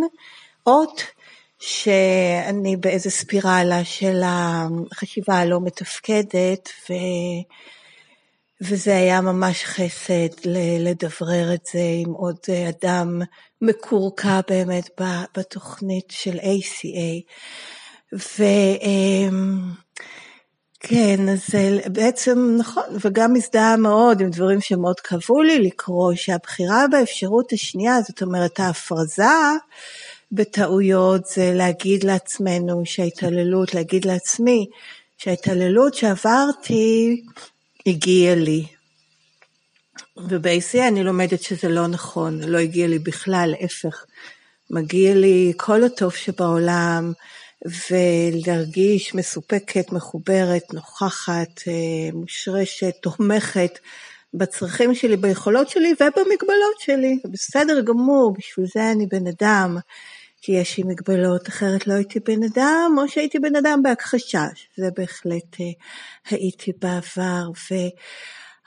אות, 0.67 1.03
שאני 1.60 2.75
באיזה 2.75 3.10
ספירלה 3.10 3.84
של 3.84 4.22
החשיבה 4.25 5.38
הלא 5.38 5.60
מתפקדת, 5.62 6.70
ו... 6.89 6.93
וזה 8.62 8.96
היה 8.96 9.22
ממש 9.22 9.63
חסד 9.63 10.50
לדברר 10.79 11.53
את 11.53 11.65
זה 11.74 11.79
עם 12.05 12.12
עוד 12.12 12.38
אדם 12.70 13.22
מקורקע 13.62 14.39
באמת 14.50 14.89
בתוכנית 15.38 16.05
של 16.10 16.38
ACA. 16.38 17.34
ו... 18.13 18.43
כן, 20.83 21.29
אז 21.29 21.39
זה 21.47 21.79
בעצם 21.88 22.55
נכון, 22.59 22.83
וגם 23.01 23.33
מזדהה 23.33 23.77
מאוד 23.77 24.21
עם 24.21 24.29
דברים 24.29 24.61
שמאוד 24.61 25.00
כאבו 25.00 25.41
לי 25.41 25.59
לקרוא, 25.59 26.13
שהבחירה 26.15 26.85
באפשרות 26.91 27.53
השנייה, 27.53 28.01
זאת 28.01 28.21
אומרת 28.21 28.59
ההפרזה 28.59 29.23
בטעויות, 30.31 31.25
זה 31.25 31.51
להגיד 31.53 32.03
לעצמנו 32.03 32.81
שההתעללות, 32.85 33.73
להגיד 33.73 34.05
לעצמי 34.05 34.65
שההתעללות 35.17 35.93
שעברתי 35.93 37.21
הגיעה 37.85 38.35
לי. 38.35 38.65
וב-ACA 40.29 40.88
אני 40.88 41.03
לומדת 41.03 41.41
שזה 41.41 41.69
לא 41.69 41.88
נכון, 41.88 42.39
לא 42.43 42.57
הגיע 42.57 42.88
לי 42.88 43.00
בכלל, 43.00 43.53
להפך. 43.59 44.05
מגיע 44.69 45.15
לי 45.15 45.53
כל 45.57 45.83
הטוב 45.83 46.13
שבעולם, 46.13 47.13
ולהרגיש 47.65 49.15
מסופקת, 49.15 49.91
מחוברת, 49.91 50.74
נוכחת, 50.74 51.68
אה, 51.68 52.13
מושרשת, 52.13 52.94
תומכת 53.01 53.80
בצרכים 54.34 54.96
שלי, 54.96 55.18
ביכולות 55.18 55.70
שלי 55.70 55.94
ובמגבלות 55.94 56.80
שלי. 56.80 57.20
בסדר 57.32 57.82
גמור, 57.82 58.34
בשביל 58.38 58.65
זה 58.74 58.91
אני 58.91 59.06
בן 59.06 59.27
אדם, 59.27 59.77
כי 60.41 60.51
יש 60.51 60.77
לי 60.77 60.84
מגבלות, 60.84 61.50
אחרת 61.50 61.88
לא 61.88 61.94
הייתי 61.94 62.20
בן 62.20 62.44
אדם, 62.44 62.96
או 62.98 63.08
שהייתי 63.08 63.39
בן 63.39 63.56
אדם 63.56 63.80
בהכחשה, 63.84 64.46
שזה 64.56 64.89
בהחלט 64.98 65.60
אה, 65.60 65.65
הייתי 66.30 66.72
בעבר. 66.82 67.50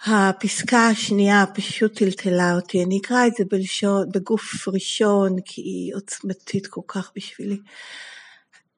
והפסקה 0.07 0.89
השנייה 0.89 1.45
פשוט 1.55 1.99
טלטלה 1.99 2.55
אותי, 2.55 2.85
אני 2.85 2.99
אקרא 3.03 3.27
את 3.27 3.33
זה 3.39 3.45
בלשון, 3.51 4.09
בגוף 4.15 4.69
ראשון, 4.69 5.37
כי 5.45 5.61
היא 5.61 5.95
עוצמתית 5.95 6.67
כל 6.67 6.81
כך 6.87 7.13
בשבילי. 7.17 7.59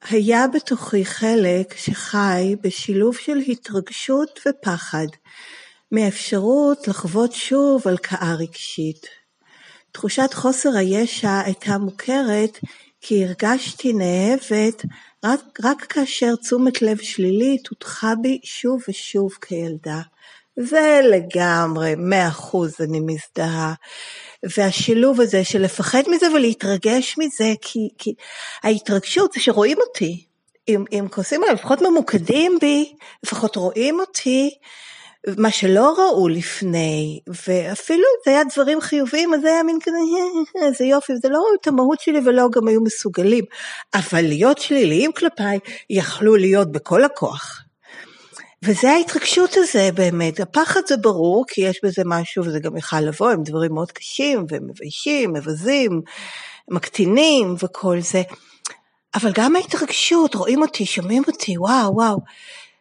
היה 0.02 0.46
בתוכי 0.54 1.04
חלק 1.04 1.76
שחי 1.76 2.56
בשילוב 2.62 3.16
של 3.16 3.38
התרגשות 3.48 4.40
ופחד, 4.48 5.06
מאפשרות 5.92 6.88
לחוות 6.88 7.32
שוב 7.32 7.88
הלקאה 7.88 8.34
רגשית. 8.34 9.06
תחושת 9.92 10.30
חוסר 10.34 10.76
הישע 10.76 11.40
הייתה 11.44 11.78
מוכרת 11.78 12.58
כי 13.00 13.24
הרגשתי 13.24 13.92
נאהבת 13.92 14.82
רק, 15.24 15.40
רק 15.64 15.80
כאשר 15.82 16.36
תשומת 16.36 16.82
לב 16.82 16.96
שלילית 16.96 17.66
הוטחה 17.66 18.14
בי 18.22 18.40
שוב 18.44 18.82
ושוב 18.88 19.32
כילדה. 19.40 20.00
זה 20.58 21.00
לגמרי, 21.10 21.94
מאה 21.98 22.28
אחוז 22.28 22.74
אני 22.80 23.00
מזדהה. 23.00 23.74
והשילוב 24.56 25.20
הזה 25.20 25.44
של 25.44 25.62
לפחד 25.62 26.02
מזה 26.08 26.26
ולהתרגש 26.34 27.16
מזה, 27.18 27.52
כי, 27.62 27.88
כי 27.98 28.14
ההתרגשות 28.62 29.32
זה 29.32 29.40
שרואים 29.40 29.78
אותי. 29.80 30.26
אם, 30.68 30.84
אם 30.92 31.06
כועסים 31.10 31.42
עליי, 31.42 31.54
לפחות 31.54 31.82
ממוקדים 31.82 32.58
בי, 32.60 32.94
לפחות 33.22 33.56
רואים 33.56 34.00
אותי, 34.00 34.50
מה 35.38 35.50
שלא 35.50 35.94
ראו 35.98 36.28
לפני, 36.28 37.20
ואפילו 37.46 38.04
זה 38.24 38.30
היה 38.30 38.42
דברים 38.54 38.80
חיוביים, 38.80 39.34
אז 39.34 39.40
זה 39.40 39.48
היה 39.48 39.62
מין 39.62 39.78
כזה, 39.82 39.96
איזה 40.66 40.84
יופי, 40.84 41.12
זה 41.22 41.28
לא 41.28 41.38
ראו 41.38 41.54
את 41.62 41.66
המהות 41.66 42.00
שלי 42.00 42.18
ולא 42.24 42.48
גם 42.52 42.68
היו 42.68 42.80
מסוגלים. 42.80 43.44
אבל 43.94 44.22
להיות 44.22 44.58
שליליים 44.58 45.12
כלפיי, 45.12 45.58
יכלו 45.90 46.36
להיות 46.36 46.72
בכל 46.72 47.04
הכוח. 47.04 47.65
וזה 48.64 48.90
ההתרגשות 48.90 49.50
הזה 49.54 49.90
באמת, 49.94 50.40
הפחד 50.40 50.80
זה 50.86 50.96
ברור, 50.96 51.44
כי 51.48 51.60
יש 51.60 51.80
בזה 51.84 52.02
משהו, 52.06 52.44
וזה 52.44 52.58
גם 52.58 52.76
יכל 52.76 53.00
לבוא 53.00 53.30
עם 53.30 53.42
דברים 53.42 53.74
מאוד 53.74 53.92
קשים 53.92 54.46
ומביישים, 54.48 55.32
מבזים, 55.32 56.02
מקטינים 56.70 57.54
וכל 57.62 58.00
זה. 58.00 58.22
אבל 59.14 59.32
גם 59.34 59.56
ההתרגשות, 59.56 60.34
רואים 60.34 60.62
אותי, 60.62 60.86
שומעים 60.86 61.22
אותי, 61.26 61.58
וואו, 61.58 61.94
וואו. 61.94 62.18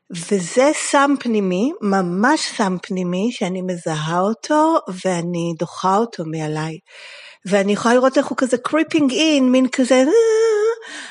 וזה 0.09 0.71
סם 0.75 1.11
פנימי, 1.19 1.71
ממש 1.81 2.51
סם 2.57 2.77
פנימי, 2.81 3.29
שאני 3.31 3.61
מזהה 3.61 4.19
אותו 4.21 4.77
ואני 5.05 5.53
דוחה 5.59 5.97
אותו 5.97 6.23
מעליי. 6.25 6.79
ואני 7.45 7.73
יכולה 7.73 7.95
לראות 7.95 8.17
איך 8.17 8.27
הוא 8.27 8.37
כזה 8.37 8.57
creeping 8.57 9.11
in, 9.13 9.51
מין 9.51 9.67
כזה, 9.71 9.95
אה, 9.95 10.03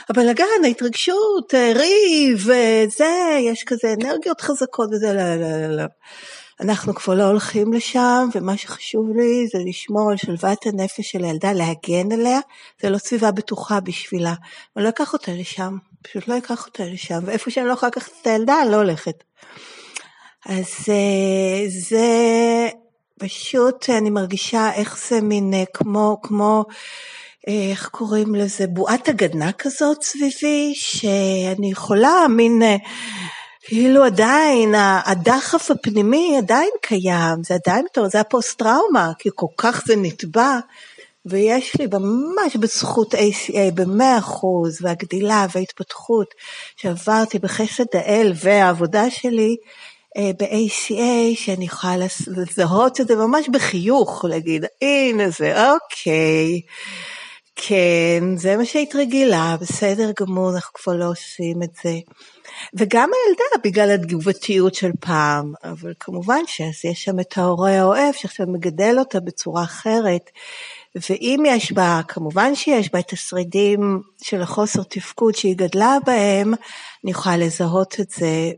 הבלאגן, 0.08 0.64
ההתרגשות, 0.64 1.54
ריב, 1.54 2.38
וזה, 2.38 3.38
יש 3.40 3.64
כזה 3.64 3.94
אנרגיות 4.00 4.40
חזקות 4.40 4.88
וזה, 4.92 5.12
לא, 5.12 5.34
לא, 5.34 5.66
לא, 5.66 5.76
לא. 5.76 5.84
אנחנו 6.60 6.94
כבר 6.94 7.14
לא 7.14 7.24
הולכים 7.24 7.72
לשם, 7.72 8.28
ומה 8.34 8.56
שחשוב 8.56 9.10
לי 9.16 9.46
זה 9.52 9.58
לשמור 9.66 10.10
על 10.10 10.16
שלוות 10.16 10.66
הנפש 10.66 11.00
של 11.00 11.24
הילדה, 11.24 11.52
להגן 11.52 12.12
עליה, 12.12 12.40
זה 12.82 12.90
לא 12.90 12.98
סביבה 12.98 13.30
בטוחה 13.30 13.80
בשבילה. 13.80 14.34
אני 14.76 14.84
לא 14.84 14.88
אקח 14.88 15.12
אותה 15.12 15.32
לשם, 15.32 15.76
פשוט 16.02 16.28
לא 16.28 16.38
אקח 16.38 16.66
אותה 16.66 16.84
לשם, 16.84 17.18
ואיפה 17.24 17.50
שאני 17.50 17.66
לא 17.66 17.72
יכולה 17.72 17.90
לקחת 17.90 18.12
את 18.22 18.26
הילדה, 18.26 18.62
אני 18.62 18.70
לא 18.70 18.76
הולכת. 18.76 19.24
אז 20.46 20.68
אה, 20.88 21.68
זה 21.68 22.06
פשוט, 23.18 23.90
אני 23.90 24.10
מרגישה 24.10 24.72
איך 24.74 25.08
זה 25.08 25.20
מין 25.20 25.54
אה, 25.54 25.64
כמו, 25.74 26.20
כמו, 26.22 26.64
איך 27.46 27.88
קוראים 27.88 28.34
לזה, 28.34 28.66
בועת 28.66 29.08
הגדנה 29.08 29.52
כזאת 29.52 30.02
סביבי, 30.02 30.72
שאני 30.74 31.70
יכולה 31.70 32.26
מין... 32.30 32.62
כאילו 33.66 34.04
עדיין 34.04 34.74
הדחף 35.04 35.70
הפנימי 35.70 36.36
עדיין 36.38 36.70
קיים, 36.82 37.42
זה 37.46 37.54
עדיין 37.54 37.86
טוב, 37.92 38.08
זה 38.08 38.20
הפוסט 38.20 38.58
טראומה, 38.58 39.12
כי 39.18 39.28
כל 39.34 39.46
כך 39.56 39.82
זה 39.86 39.96
נתבע, 39.96 40.58
ויש 41.26 41.76
לי 41.80 41.86
ממש 41.86 42.56
בזכות 42.56 43.14
ACA 43.14 43.74
במאה 43.74 44.18
אחוז, 44.18 44.78
והגדילה 44.82 45.46
וההתפתחות 45.54 46.34
שעברתי 46.76 47.38
בחסד 47.38 47.84
האל 47.94 48.32
והעבודה 48.36 49.10
שלי 49.10 49.56
אה, 50.16 50.30
ב-ACA, 50.38 51.36
שאני 51.36 51.64
יכולה 51.64 51.96
לזהות 52.26 53.00
את 53.00 53.08
זה 53.08 53.16
ממש 53.16 53.48
בחיוך, 53.48 54.24
להגיד, 54.28 54.64
הנה 54.82 55.30
זה, 55.30 55.70
אוקיי. 55.70 56.60
כן, 57.56 58.36
זה 58.36 58.56
מה 58.56 58.64
שהיית 58.64 58.94
רגילה, 58.96 59.56
בסדר 59.60 60.10
גמור, 60.20 60.50
אנחנו 60.54 60.72
כבר 60.74 60.92
לא 60.92 61.04
עושים 61.08 61.62
את 61.62 61.70
זה. 61.82 61.98
וגם 62.74 63.10
הילדה 63.14 63.64
בגלל 63.64 63.90
התגובתיות 63.90 64.74
של 64.74 64.90
פעם, 65.00 65.52
אבל 65.64 65.92
כמובן 66.00 66.40
שיש 66.46 67.04
שם 67.04 67.20
את 67.20 67.38
ההורה 67.38 67.80
האוהב 67.80 68.14
שעכשיו 68.14 68.46
מגדל 68.46 68.96
אותה 68.98 69.20
בצורה 69.20 69.62
אחרת. 69.62 70.30
ואם 70.94 71.42
יש 71.46 71.72
בה, 71.72 72.00
כמובן 72.08 72.54
שיש 72.54 72.92
בה 72.92 72.98
את 72.98 73.12
השרידים 73.12 74.00
של 74.22 74.42
החוסר 74.42 74.82
תפקוד 74.82 75.34
שהיא 75.34 75.56
גדלה 75.56 75.96
בהם, 76.06 76.54
אני 77.04 77.10
יכולה 77.10 77.36
לזהות 77.36 78.00
את 78.00 78.10
זה 78.10 78.52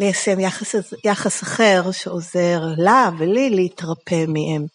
וליישם 0.00 0.40
יחס, 0.40 0.74
יחס 1.04 1.42
אחר 1.42 1.90
שעוזר 1.92 2.60
לה 2.76 3.10
ולי 3.18 3.50
להתרפא 3.50 4.24
מהם. 4.28 4.66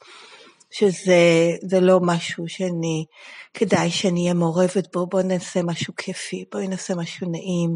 שזה 0.71 1.79
לא 1.81 1.99
משהו 1.99 2.47
שאני, 2.47 3.05
כדאי 3.53 3.91
שאני 3.91 4.21
אהיה 4.21 4.33
מעורבת 4.33 4.93
בו, 4.93 5.07
בואי 5.07 5.23
נעשה 5.23 5.63
משהו 5.63 5.93
כיפי, 5.97 6.45
בואי 6.51 6.67
נעשה 6.67 6.95
משהו 6.95 7.29
נעים, 7.29 7.75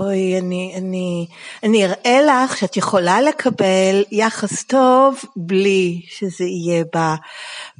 בואי, 0.00 0.38
אני, 0.38 0.74
אני, 0.76 1.26
אני 1.62 1.84
אראה 1.86 2.20
לך 2.22 2.56
שאת 2.56 2.76
יכולה 2.76 3.20
לקבל 3.20 4.04
יחס 4.12 4.64
טוב 4.64 5.20
בלי 5.36 6.02
שזה 6.08 6.44
יהיה 6.44 6.84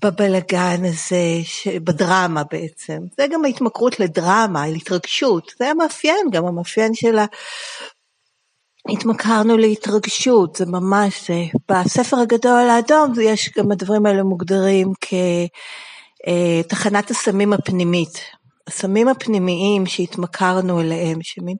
בבלגן 0.04 0.84
הזה, 0.84 1.40
בדרמה 1.84 2.42
בעצם. 2.50 2.98
זה 3.16 3.26
גם 3.32 3.44
ההתמכרות 3.44 4.00
לדרמה, 4.00 4.68
להתרגשות, 4.68 5.52
זה 5.58 5.70
המאפיין, 5.70 6.26
גם 6.32 6.46
המאפיין 6.46 6.94
של 6.94 7.18
ה... 7.18 7.24
התמכרנו 8.92 9.56
להתרגשות, 9.56 10.56
זה 10.56 10.66
ממש. 10.66 11.30
בספר 11.70 12.16
הגדול 12.16 12.70
האדום 12.70 13.12
יש 13.22 13.50
גם 13.58 13.72
הדברים 13.72 14.06
האלה 14.06 14.22
מוגדרים 14.22 14.92
כתחנת 16.66 17.04
אה, 17.04 17.16
הסמים 17.16 17.52
הפנימית. 17.52 18.20
הסמים 18.66 19.08
הפנימיים 19.08 19.86
שהתמכרנו 19.86 20.80
אליהם, 20.80 21.18
שמין 21.22 21.56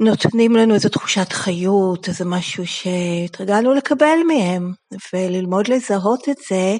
נותנים 0.00 0.56
לנו 0.56 0.74
איזו 0.74 0.88
תחושת 0.88 1.32
חיות, 1.32 2.08
איזה 2.08 2.24
משהו 2.24 2.64
שהתרגלנו 2.66 3.74
לקבל 3.74 4.18
מהם, 4.26 4.72
וללמוד 5.12 5.68
לזהות 5.68 6.28
את 6.28 6.36
זה 6.48 6.76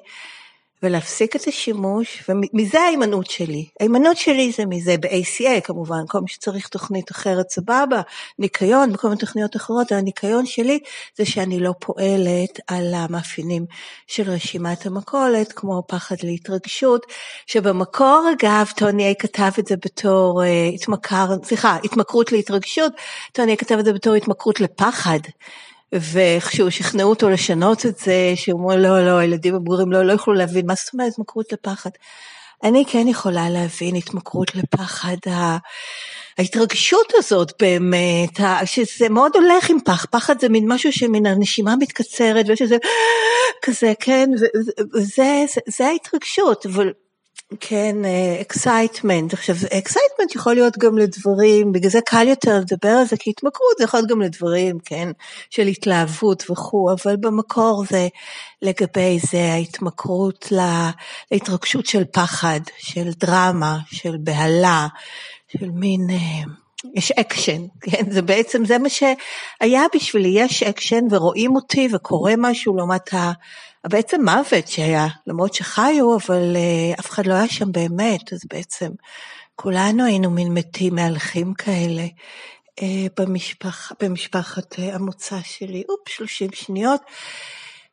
ולהפסיק 0.82 1.36
את 1.36 1.48
השימוש, 1.48 2.24
ומזה 2.28 2.80
ההימנעות 2.80 3.30
שלי. 3.30 3.66
ההימנעות 3.80 4.16
שלי 4.16 4.52
זה 4.52 4.66
מזה 4.66 4.96
ב-ACA 5.00 5.60
כמובן, 5.64 6.00
כל 6.08 6.20
מי 6.20 6.28
שצריך 6.28 6.68
תוכנית 6.68 7.10
אחרת 7.10 7.50
סבבה, 7.50 8.00
ניקיון 8.38 8.94
וכל 8.94 9.08
מיני 9.08 9.20
תוכניות 9.20 9.56
אחרות, 9.56 9.92
הניקיון 9.92 10.46
שלי 10.46 10.78
זה 11.16 11.24
שאני 11.24 11.60
לא 11.60 11.74
פועלת 11.78 12.60
על 12.66 12.94
המאפיינים 12.94 13.66
של 14.06 14.30
רשימת 14.30 14.86
המכולת, 14.86 15.52
כמו 15.52 15.82
פחד 15.86 16.16
להתרגשות, 16.22 17.06
שבמקור 17.46 18.30
אגב, 18.32 18.66
טוני 18.76 19.04
איי 19.04 19.14
כתב 19.18 19.50
את 19.58 19.66
זה 19.66 19.76
בתור 19.76 20.42
uh, 20.42 20.74
התמכר, 20.74 21.26
סליחה, 21.44 21.78
התמכרות 21.84 22.32
להתרגשות, 22.32 22.92
טוני 23.32 23.50
איי 23.50 23.56
כתב 23.56 23.76
את 23.78 23.84
זה 23.84 23.92
בתור 23.92 24.14
התמכרות 24.14 24.60
לפחד. 24.60 25.18
ואיכשהו 25.92 26.70
שכנעו 26.70 27.10
אותו 27.10 27.30
לשנות 27.30 27.86
את 27.86 27.98
זה, 27.98 28.32
שהוא 28.34 28.60
אומר 28.62 28.76
לא, 28.76 29.06
לא, 29.06 29.18
הילדים 29.18 29.54
הבוגרים 29.54 29.92
לא, 29.92 30.02
לא 30.02 30.12
יכולו 30.12 30.36
להבין, 30.36 30.66
מה 30.66 30.74
זאת 30.74 30.92
אומרת 30.94 31.12
התמכרות 31.12 31.52
לפחד? 31.52 31.90
אני 32.64 32.84
כן 32.88 33.08
יכולה 33.08 33.48
להבין 33.50 33.94
התמכרות 33.94 34.54
לפחד, 34.54 35.16
ההתרגשות 36.38 37.12
הזאת 37.14 37.52
באמת, 37.60 38.40
שזה 38.64 39.08
מאוד 39.08 39.32
הולך 39.34 39.70
עם 39.70 39.78
פח, 39.84 40.06
פחד 40.10 40.40
זה 40.40 40.48
מין 40.48 40.72
משהו 40.72 40.92
שמן 40.92 41.26
הנשימה 41.26 41.76
מתקצרת, 41.76 42.48
ויש 42.48 42.62
איזה 42.62 42.76
כזה, 43.62 43.92
כן, 44.00 44.30
וזה 44.94 45.44
זה, 45.54 45.60
זה 45.66 45.86
ההתרגשות, 45.86 46.66
אבל 46.66 46.92
כן, 47.60 47.96
excitement. 48.40 49.32
עכשיו, 49.32 49.54
excitement 49.54 50.34
יכול 50.34 50.54
להיות 50.54 50.78
גם 50.78 50.98
לדברים, 50.98 51.72
בגלל 51.72 51.90
זה 51.90 52.00
קל 52.06 52.28
יותר 52.28 52.58
לדבר 52.58 52.88
על 52.88 53.06
זה, 53.06 53.16
כי 53.16 53.30
התמכרות 53.30 53.78
זה 53.78 53.84
יכול 53.84 54.00
להיות 54.00 54.10
גם 54.10 54.20
לדברים, 54.20 54.78
כן, 54.84 55.08
של 55.50 55.66
התלהבות 55.66 56.50
וכו', 56.50 56.92
אבל 56.92 57.16
במקור 57.16 57.84
זה 57.90 58.08
לגבי 58.62 59.18
זה 59.30 59.52
ההתמכרות 59.52 60.52
להתרגשות 61.30 61.86
של 61.86 62.04
פחד, 62.12 62.60
של 62.78 63.10
דרמה, 63.16 63.78
של 63.86 64.16
בהלה, 64.20 64.86
של 65.48 65.70
מין... 65.70 66.10
אה, 66.10 66.50
יש 66.94 67.12
אקשן, 67.12 67.66
כן? 67.80 68.10
זה 68.10 68.22
בעצם, 68.22 68.64
זה 68.64 68.78
מה 68.78 68.88
שהיה 68.88 69.82
בשבילי, 69.94 70.40
יש 70.40 70.62
אקשן 70.62 71.04
ורואים 71.10 71.56
אותי 71.56 71.88
וקורה 71.92 72.34
משהו 72.38 72.76
לעומת 72.76 73.14
ה... 73.14 73.32
בעצם 73.86 74.20
מוות 74.24 74.68
שהיה, 74.68 75.06
למרות 75.26 75.54
שחיו, 75.54 76.16
אבל 76.16 76.56
uh, 76.56 77.00
אף 77.00 77.10
אחד 77.10 77.26
לא 77.26 77.34
היה 77.34 77.48
שם 77.48 77.72
באמת, 77.72 78.32
אז 78.32 78.40
בעצם 78.50 78.90
כולנו 79.56 80.04
היינו 80.04 80.30
מין 80.30 80.54
מתים 80.54 80.94
מהלכים 80.94 81.54
כאלה 81.54 82.06
uh, 82.80 82.82
במשפח, 83.16 83.92
במשפחת 84.02 84.74
uh, 84.74 84.82
המוצא 84.82 85.36
שלי. 85.42 85.82
אופ, 85.88 86.08
30 86.08 86.50
שניות. 86.54 87.00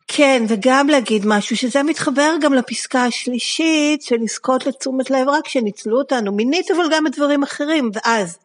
כן, 0.07 0.43
וגם 0.47 0.87
להגיד 0.87 1.25
משהו 1.25 1.57
שזה 1.57 1.83
מתחבר 1.83 2.33
גם 2.41 2.53
לפסקה 2.53 3.03
השלישית 3.03 4.01
של 4.01 4.15
לזכות 4.21 4.65
לתשומת 4.65 5.09
לב 5.09 5.29
רק 5.29 5.47
שניצלו 5.47 5.97
אותנו 5.97 6.35
מינית, 6.35 6.71
אבל 6.71 6.83
גם 6.91 7.03
בדברים 7.03 7.43
אחרים, 7.43 7.91
ואז 7.93 8.37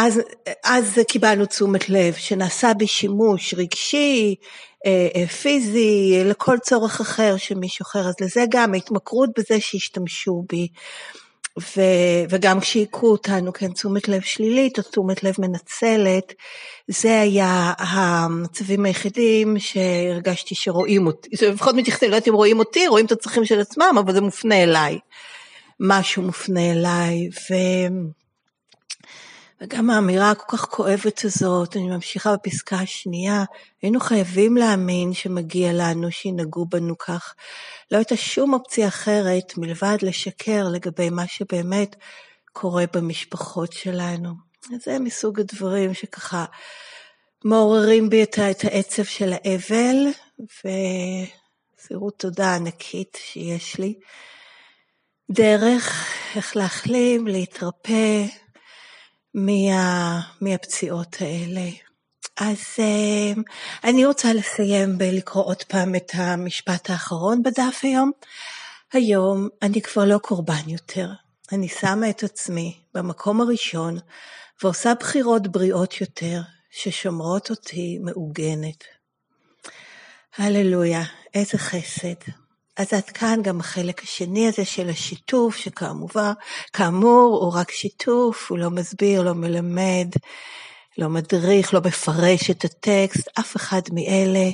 אז, 0.00 0.20
אז 0.64 0.98
קיבלנו 1.08 1.46
תשומת 1.46 1.88
לב 1.88 2.14
שנעשה 2.14 2.74
בשימוש 2.74 3.54
רגשי, 3.54 4.34
אה, 4.86 5.08
אה, 5.16 5.26
פיזי, 5.26 6.22
לכל 6.24 6.58
צורך 6.58 7.00
אחר 7.00 7.36
שמישהו 7.36 7.82
אחר, 7.82 8.08
אז 8.08 8.14
לזה 8.20 8.44
גם 8.50 8.74
ההתמכרות 8.74 9.30
בזה 9.38 9.60
שהשתמשו 9.60 10.44
בי. 10.48 10.68
ו, 11.60 11.80
וגם 12.30 12.60
כשהיכו 12.60 13.06
אותנו, 13.06 13.52
כן, 13.52 13.72
תשומת 13.72 14.08
לב 14.08 14.20
שלילית 14.20 14.78
או 14.78 14.82
תשומת 14.82 15.24
לב 15.24 15.34
מנצלת, 15.38 16.32
זה 16.88 17.20
היה 17.20 17.72
המצבים 17.78 18.84
היחידים 18.84 19.58
שהרגשתי 19.58 20.54
שרואים 20.54 21.06
אותי, 21.06 21.28
לפחות 21.46 21.74
מתייחסים, 21.74 22.10
לא 22.10 22.16
יודעת 22.16 22.28
אם 22.28 22.34
רואים 22.34 22.58
אותי, 22.58 22.86
רואים 22.86 23.06
את 23.06 23.12
הצרכים 23.12 23.44
של 23.44 23.60
עצמם, 23.60 23.96
אבל 24.00 24.12
זה 24.12 24.20
מופנה 24.20 24.62
אליי. 24.62 24.98
משהו 25.80 26.22
מופנה 26.22 26.72
אליי, 26.72 27.28
ו... 27.28 27.54
וגם 29.60 29.90
האמירה 29.90 30.30
הכל 30.30 30.56
כך 30.56 30.64
כואבת 30.64 31.24
הזאת, 31.24 31.76
אני 31.76 31.88
ממשיכה 31.88 32.34
בפסקה 32.36 32.76
השנייה, 32.76 33.44
היינו 33.82 34.00
חייבים 34.00 34.56
להאמין 34.56 35.12
שמגיע 35.12 35.72
לנו 35.72 36.10
שינהגו 36.10 36.66
בנו 36.66 36.98
כך. 36.98 37.34
לא 37.90 37.96
הייתה 37.96 38.16
שום 38.16 38.54
אופציה 38.54 38.88
אחרת 38.88 39.52
מלבד 39.56 39.96
לשקר 40.02 40.68
לגבי 40.68 41.10
מה 41.10 41.26
שבאמת 41.26 41.96
קורה 42.52 42.84
במשפחות 42.92 43.72
שלנו. 43.72 44.34
זה 44.84 44.98
מסוג 44.98 45.40
הדברים 45.40 45.94
שככה 45.94 46.44
מעוררים 47.44 48.10
בי 48.10 48.22
את 48.22 48.38
העצב 48.64 49.04
של 49.04 49.32
האבל, 49.32 49.96
וסירות 51.78 52.18
תודה 52.18 52.54
ענקית 52.54 53.18
שיש 53.20 53.78
לי. 53.78 53.94
דרך 55.30 56.06
איך 56.36 56.56
להחלים, 56.56 57.26
להתרפא, 57.26 58.24
מה, 59.34 60.20
מהפציעות 60.40 61.16
האלה. 61.20 61.70
אז 62.40 62.58
אה, 62.78 63.32
אני 63.84 64.06
רוצה 64.06 64.32
לסיים 64.32 64.98
בלקרוא 64.98 65.44
עוד 65.44 65.62
פעם 65.62 65.94
את 65.94 66.12
המשפט 66.14 66.90
האחרון 66.90 67.42
בדף 67.42 67.80
היום. 67.82 68.10
היום 68.92 69.48
אני 69.62 69.82
כבר 69.82 70.04
לא 70.04 70.18
קורבן 70.18 70.68
יותר. 70.68 71.08
אני 71.52 71.68
שמה 71.68 72.10
את 72.10 72.22
עצמי 72.22 72.80
במקום 72.94 73.40
הראשון 73.40 73.98
ועושה 74.62 74.92
בחירות 75.00 75.48
בריאות 75.48 76.00
יותר 76.00 76.40
ששומרות 76.70 77.50
אותי 77.50 77.98
מעוגנת. 77.98 78.84
הללויה, 80.36 81.02
איזה 81.34 81.58
חסד. 81.58 82.47
אז 82.78 82.92
עד 82.92 83.10
כאן 83.10 83.40
גם 83.42 83.60
החלק 83.60 84.02
השני 84.02 84.48
הזה 84.48 84.64
של 84.64 84.88
השיתוף, 84.88 85.56
שכמובן, 85.56 86.32
כאמור, 86.72 87.38
הוא 87.42 87.52
רק 87.54 87.70
שיתוף, 87.70 88.50
הוא 88.50 88.58
לא 88.58 88.70
מסביר, 88.70 89.22
לא 89.22 89.32
מלמד, 89.32 90.08
לא 90.98 91.08
מדריך, 91.08 91.74
לא 91.74 91.80
מפרש 91.84 92.50
את 92.50 92.64
הטקסט, 92.64 93.28
אף 93.40 93.56
אחד 93.56 93.80
מאלה, 93.92 94.50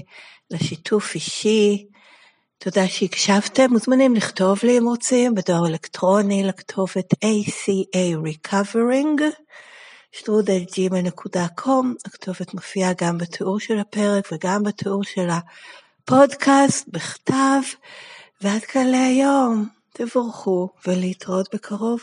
לשיתוף 0.50 1.14
אישי. 1.14 1.86
תודה 2.58 2.88
שהקשבתם, 2.88 3.70
מוזמנים 3.70 4.14
לכתוב 4.14 4.58
לי 4.62 4.78
אם 4.78 4.84
רוצים, 4.84 5.34
בדואר 5.34 5.66
אלקטרוני, 5.66 6.44
לכתובת 6.44 7.14
ACA 7.24 8.26
Recovering, 8.26 9.22
שטרודלג'ימל.com, 10.12 11.86
הכתובת 12.04 12.54
מופיעה 12.54 12.92
גם 13.00 13.18
בתיאור 13.18 13.60
של 13.60 13.78
הפרק 13.78 14.28
וגם 14.32 14.62
בתיאור 14.62 15.04
של 15.04 15.28
הפודקאסט 15.30 16.88
בכתב. 16.88 17.60
ועד 18.40 18.62
כאן 18.62 18.86
להיום, 18.86 19.68
תבורכו 19.92 20.68
ולהתראות 20.86 21.54
בקרוב. 21.54 22.00